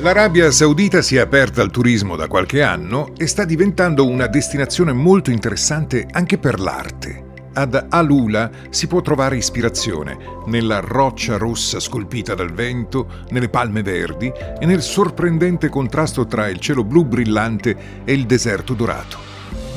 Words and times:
L'Arabia 0.00 0.52
Saudita 0.52 1.02
si 1.02 1.16
è 1.16 1.18
aperta 1.18 1.60
al 1.60 1.72
turismo 1.72 2.14
da 2.14 2.28
qualche 2.28 2.62
anno 2.62 3.10
e 3.16 3.26
sta 3.26 3.44
diventando 3.44 4.06
una 4.06 4.28
destinazione 4.28 4.92
molto 4.92 5.32
interessante 5.32 6.06
anche 6.12 6.38
per 6.38 6.60
l'arte. 6.60 7.24
Ad 7.54 7.86
Alula 7.88 8.48
si 8.70 8.86
può 8.86 9.00
trovare 9.00 9.36
ispirazione 9.36 10.16
nella 10.46 10.78
roccia 10.78 11.36
rossa 11.36 11.80
scolpita 11.80 12.34
dal 12.34 12.52
vento, 12.52 13.24
nelle 13.30 13.48
palme 13.48 13.82
verdi 13.82 14.32
e 14.60 14.64
nel 14.66 14.82
sorprendente 14.82 15.68
contrasto 15.68 16.26
tra 16.26 16.46
il 16.46 16.60
cielo 16.60 16.84
blu 16.84 17.04
brillante 17.04 18.04
e 18.04 18.12
il 18.12 18.24
deserto 18.24 18.74
dorato. 18.74 19.27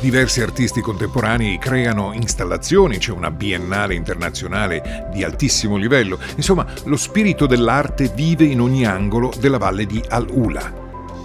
Diversi 0.00 0.40
artisti 0.40 0.80
contemporanei 0.80 1.58
creano 1.58 2.14
installazioni, 2.14 2.96
c'è 2.96 3.12
una 3.12 3.30
biennale 3.30 3.94
internazionale 3.94 5.10
di 5.12 5.22
altissimo 5.22 5.76
livello. 5.76 6.18
Insomma, 6.36 6.64
lo 6.84 6.96
spirito 6.96 7.44
dell'arte 7.44 8.10
vive 8.14 8.44
in 8.44 8.62
ogni 8.62 8.86
angolo 8.86 9.30
della 9.38 9.58
valle 9.58 9.84
di 9.84 10.02
Al-Ula. 10.08 10.72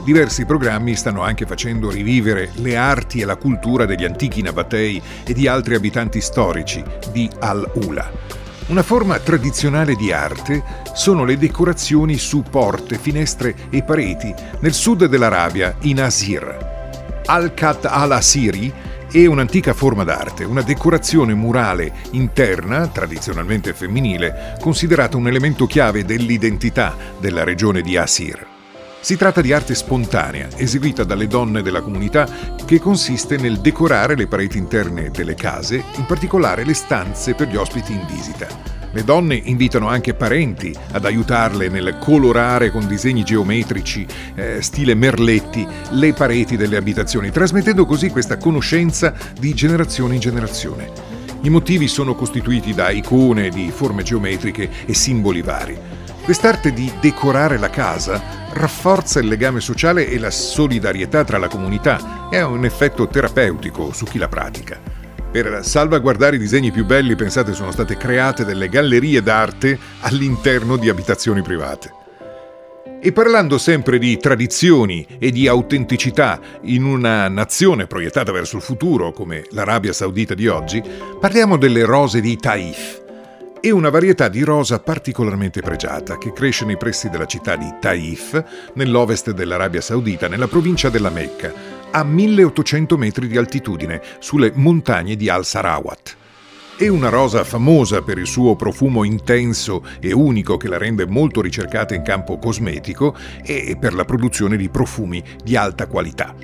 Diversi 0.04 0.44
programmi 0.44 0.94
stanno 0.98 1.22
anche 1.22 1.46
facendo 1.46 1.90
rivivere 1.90 2.52
le 2.56 2.76
arti 2.76 3.22
e 3.22 3.26
la 3.26 3.38
cultura 3.38 3.86
degli 3.86 4.04
antichi 4.04 4.42
nabatei 4.42 5.02
e 5.26 5.34
di 5.34 5.48
altri 5.48 5.76
abitanti 5.76 6.20
storici 6.20 6.84
di 7.14 7.30
Al-Ula. 7.40 8.12
Una 8.68 8.84
forma 8.84 9.18
tradizionale 9.20 9.96
di 9.96 10.12
arte 10.12 10.62
sono 10.94 11.24
le 11.24 11.38
decorazioni 11.38 12.18
su 12.18 12.44
porte, 12.44 12.98
finestre 12.98 13.56
e 13.70 13.84
pareti 13.84 14.34
nel 14.60 14.74
sud 14.74 15.06
dell'Arabia, 15.06 15.78
in 15.84 16.02
Asir. 16.02 16.75
Al-Khat 17.26 17.86
al-Asiri 17.86 18.72
è 19.12 19.26
un'antica 19.26 19.74
forma 19.74 20.04
d'arte, 20.04 20.44
una 20.44 20.62
decorazione 20.62 21.34
murale 21.34 21.92
interna, 22.12 22.88
tradizionalmente 22.88 23.74
femminile, 23.74 24.56
considerata 24.60 25.18
un 25.18 25.28
elemento 25.28 25.66
chiave 25.66 26.06
dell'identità 26.06 26.96
della 27.20 27.44
regione 27.44 27.82
di 27.82 27.98
Asir. 27.98 28.46
Si 29.00 29.18
tratta 29.18 29.42
di 29.42 29.54
arte 29.54 29.76
spontanea, 29.76 30.50
eseguita 30.56 31.04
dalle 31.04 31.28
donne 31.28 31.62
della 31.62 31.82
comunità, 31.82 32.28
che 32.66 32.80
consiste 32.80 33.38
nel 33.38 33.60
decorare 33.60 34.16
le 34.16 34.28
pareti 34.28 34.58
interne 34.58 35.12
delle 35.12 35.36
case, 35.36 35.84
in 35.96 36.06
particolare 36.06 36.64
le 36.64 36.74
stanze 36.74 37.36
per 37.36 37.48
gli 37.48 37.56
ospiti 37.56 37.94
in 37.94 38.06
visita. 38.08 38.75
Le 38.96 39.04
donne 39.04 39.36
invitano 39.36 39.90
anche 39.90 40.14
parenti 40.14 40.74
ad 40.94 41.04
aiutarle 41.04 41.68
nel 41.68 41.98
colorare 42.00 42.72
con 42.72 42.88
disegni 42.88 43.26
geometrici, 43.26 44.08
eh, 44.36 44.62
stile 44.62 44.96
Merletti, 44.96 45.68
le 45.90 46.14
pareti 46.14 46.56
delle 46.56 46.78
abitazioni, 46.78 47.30
trasmettendo 47.30 47.86
così 47.86 48.10
questa 48.10 48.38
conoscenza 48.38 49.14
di 49.38 49.54
generazione 49.54 50.14
in 50.14 50.22
generazione. 50.22 50.90
I 51.42 51.50
motivi 51.50 51.90
sono 51.90 52.16
costituiti 52.16 52.74
da 52.74 52.90
icone 52.90 53.50
di 53.50 53.70
forme 53.70 54.02
geometriche 54.02 54.70
e 54.86 54.94
simboli 54.94 55.42
vari. 55.42 55.78
Quest'arte 56.24 56.72
di 56.72 56.90
decorare 57.02 57.58
la 57.58 57.70
casa 57.70 58.48
rafforza 58.54 59.20
il 59.20 59.28
legame 59.28 59.60
sociale 59.60 60.08
e 60.08 60.18
la 60.18 60.32
solidarietà 60.32 61.26
tra 61.26 61.38
la 61.38 61.50
comunità 61.50 62.30
e 62.32 62.38
ha 62.38 62.48
un 62.48 62.64
effetto 62.64 63.10
terapeutico 63.10 63.92
su 63.92 64.06
chi 64.06 64.18
la 64.18 64.30
pratica. 64.30 65.05
Per 65.36 65.66
salvaguardare 65.66 66.38
i 66.38 66.40
disegni 66.40 66.72
più 66.72 66.86
belli, 66.86 67.14
pensate, 67.14 67.52
sono 67.52 67.70
state 67.70 67.98
create 67.98 68.46
delle 68.46 68.70
gallerie 68.70 69.22
d'arte 69.22 69.78
all'interno 70.00 70.78
di 70.78 70.88
abitazioni 70.88 71.42
private. 71.42 71.94
E 73.02 73.12
parlando 73.12 73.58
sempre 73.58 74.00
di 74.00 74.16
tradizioni 74.16 75.06
e 75.20 75.32
di 75.32 75.50
autenticità 75.50 76.40
in 76.62 76.86
una 76.86 77.28
nazione 77.28 77.86
proiettata 77.86 78.32
verso 78.32 78.56
il 78.56 78.62
futuro 78.62 79.12
come 79.12 79.44
l'Arabia 79.50 79.92
Saudita 79.92 80.34
di 80.36 80.48
oggi, 80.48 80.82
parliamo 81.20 81.58
delle 81.58 81.84
rose 81.84 82.22
di 82.22 82.38
Taif. 82.38 83.04
È 83.60 83.70
una 83.72 83.90
varietà 83.90 84.30
di 84.30 84.42
rosa 84.42 84.80
particolarmente 84.80 85.60
pregiata 85.60 86.18
che 86.18 86.32
cresce 86.32 86.64
nei 86.64 86.78
pressi 86.78 87.10
della 87.10 87.26
città 87.26 87.58
di 87.58 87.74
Taif, 87.82 88.72
nell'ovest 88.76 89.32
dell'Arabia 89.32 89.82
Saudita, 89.82 90.30
nella 90.30 90.48
provincia 90.48 90.88
della 90.88 91.10
Mecca, 91.10 91.75
a 91.96 92.04
1800 92.04 92.98
metri 92.98 93.26
di 93.26 93.38
altitudine, 93.38 94.02
sulle 94.20 94.52
montagne 94.54 95.16
di 95.16 95.30
Al-Sarawat. 95.30 96.18
È 96.78 96.90
una 96.90 97.08
rosa 97.08 97.46
famosa 97.46 98.02
per 98.02 98.18
il 98.18 98.28
suo 98.28 98.58
profumo 98.58 99.06
intenso 99.06 99.82
e 100.02 100.12
unico 100.12 100.58
che 100.58 100.68
la 100.68 100.78
rende 100.78 101.08
molto 101.08 101.42
ricercata 101.42 101.96
in 101.96 102.02
campo 102.02 102.38
cosmetico 102.38 103.16
e 103.42 103.78
per 103.80 103.94
la 103.94 104.04
produzione 104.04 104.58
di 104.58 104.68
profumi 104.68 105.24
di 105.42 105.56
alta 105.56 105.88
qualità. 105.88 106.36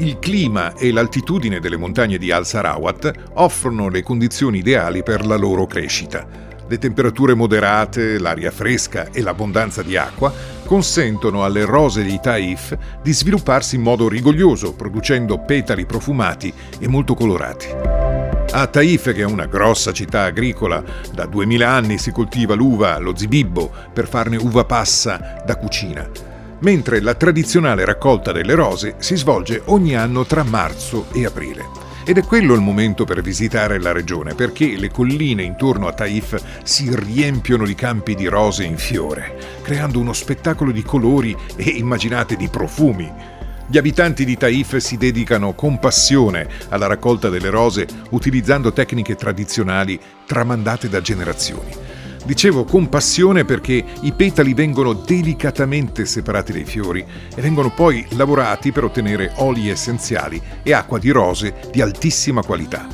Il 0.00 0.18
clima 0.18 0.74
e 0.74 0.92
l'altitudine 0.92 1.60
delle 1.60 1.78
montagne 1.78 2.18
di 2.18 2.30
Al-Sarawat 2.30 3.30
offrono 3.36 3.88
le 3.88 4.02
condizioni 4.02 4.58
ideali 4.58 5.02
per 5.02 5.24
la 5.24 5.36
loro 5.36 5.66
crescita. 5.66 6.52
Le 6.66 6.78
temperature 6.78 7.34
moderate, 7.34 8.18
l'aria 8.18 8.50
fresca 8.50 9.08
e 9.12 9.20
l'abbondanza 9.20 9.82
di 9.82 9.98
acqua 9.98 10.32
consentono 10.64 11.44
alle 11.44 11.66
rose 11.66 12.02
di 12.02 12.18
Taif 12.22 12.76
di 13.02 13.12
svilupparsi 13.12 13.76
in 13.76 13.82
modo 13.82 14.08
rigoglioso, 14.08 14.72
producendo 14.72 15.38
petali 15.38 15.84
profumati 15.84 16.52
e 16.78 16.88
molto 16.88 17.14
colorati. 17.14 17.66
A 18.52 18.66
Taif, 18.66 19.12
che 19.12 19.20
è 19.20 19.24
una 19.24 19.44
grossa 19.44 19.92
città 19.92 20.22
agricola, 20.22 20.82
da 21.12 21.26
2000 21.26 21.68
anni 21.68 21.98
si 21.98 22.10
coltiva 22.12 22.54
l'uva, 22.54 22.96
lo 22.98 23.14
zibibbo, 23.14 23.70
per 23.92 24.08
farne 24.08 24.36
uva 24.36 24.64
passa 24.64 25.42
da 25.44 25.56
cucina, 25.56 26.08
mentre 26.60 27.00
la 27.00 27.14
tradizionale 27.14 27.84
raccolta 27.84 28.32
delle 28.32 28.54
rose 28.54 28.94
si 28.98 29.16
svolge 29.16 29.60
ogni 29.66 29.96
anno 29.96 30.24
tra 30.24 30.42
marzo 30.44 31.06
e 31.12 31.26
aprile. 31.26 31.93
Ed 32.06 32.18
è 32.18 32.22
quello 32.22 32.52
il 32.52 32.60
momento 32.60 33.04
per 33.06 33.22
visitare 33.22 33.80
la 33.80 33.90
regione, 33.90 34.34
perché 34.34 34.76
le 34.76 34.90
colline 34.90 35.42
intorno 35.42 35.86
a 35.86 35.94
Taif 35.94 36.38
si 36.62 36.94
riempiono 36.94 37.64
di 37.64 37.74
campi 37.74 38.14
di 38.14 38.26
rose 38.26 38.62
in 38.62 38.76
fiore, 38.76 39.60
creando 39.62 40.00
uno 40.00 40.12
spettacolo 40.12 40.70
di 40.70 40.82
colori 40.82 41.34
e 41.56 41.70
immaginate 41.70 42.36
di 42.36 42.48
profumi. 42.48 43.10
Gli 43.66 43.78
abitanti 43.78 44.26
di 44.26 44.36
Taif 44.36 44.76
si 44.76 44.98
dedicano 44.98 45.54
con 45.54 45.78
passione 45.78 46.46
alla 46.68 46.86
raccolta 46.86 47.30
delle 47.30 47.48
rose 47.48 47.86
utilizzando 48.10 48.74
tecniche 48.74 49.14
tradizionali 49.14 49.98
tramandate 50.26 50.90
da 50.90 51.00
generazioni. 51.00 51.83
Dicevo 52.24 52.64
con 52.64 52.88
passione 52.88 53.44
perché 53.44 53.84
i 54.00 54.12
petali 54.12 54.54
vengono 54.54 54.94
delicatamente 54.94 56.06
separati 56.06 56.52
dai 56.52 56.64
fiori 56.64 57.04
e 57.34 57.42
vengono 57.42 57.70
poi 57.70 58.06
lavorati 58.12 58.72
per 58.72 58.84
ottenere 58.84 59.32
oli 59.36 59.68
essenziali 59.68 60.40
e 60.62 60.72
acqua 60.72 60.98
di 60.98 61.10
rose 61.10 61.54
di 61.70 61.82
altissima 61.82 62.42
qualità. 62.42 62.86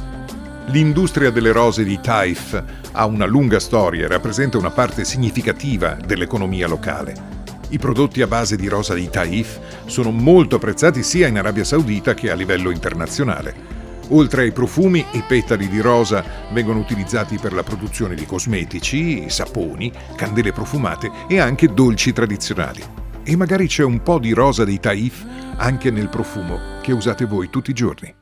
L'industria 0.67 1.31
delle 1.31 1.53
rose 1.53 1.85
di 1.85 2.01
Taif 2.03 2.61
ha 2.91 3.07
una 3.07 3.25
lunga 3.25 3.61
storia 3.61 4.07
e 4.07 4.09
rappresenta 4.09 4.59
una 4.59 4.71
parte 4.71 5.05
significativa 5.05 5.97
dell'economia 6.05 6.67
locale. 6.67 7.15
I 7.69 7.79
prodotti 7.79 8.23
a 8.23 8.27
base 8.27 8.57
di 8.57 8.67
rosa 8.67 8.95
di 8.95 9.09
Taif 9.09 9.61
sono 9.87 10.11
molto 10.11 10.57
apprezzati 10.57 11.05
sia 11.05 11.29
in 11.29 11.39
Arabia 11.39 11.63
Saudita 11.63 12.15
che 12.15 12.33
a 12.33 12.35
livello 12.35 12.71
internazionale. 12.71 13.80
Oltre 14.13 14.43
ai 14.43 14.53
profumi, 14.53 15.05
i 15.13 15.23
petali 15.27 15.69
di 15.69 15.81
rosa 15.81 16.25
vengono 16.53 16.81
utilizzati 16.81 17.39
per 17.39 17.53
la 17.53 17.63
produzione 17.63 18.15
di 18.15 18.27
cosmetici, 18.27 19.29
saponi, 19.29 19.93
candele 20.17 20.53
profumate 20.53 21.11
e 21.29 21.39
anche 21.39 21.73
dolci 21.73 22.13
tradizionali. 22.13 22.83
E 23.23 23.37
magari 23.37 23.67
c'è 23.69 23.85
un 23.85 24.03
po' 24.03 24.19
di 24.19 24.33
rosa 24.33 24.65
dei 24.65 24.81
Taif 24.81 25.25
anche 25.57 25.91
nel 25.91 26.09
profumo 26.09 26.59
che 26.83 26.93
usate 26.93 27.25
voi 27.25 27.51
tutti 27.51 27.71
i 27.71 27.75
giorni. 27.75 28.20